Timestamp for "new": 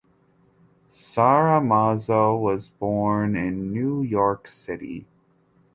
3.71-4.01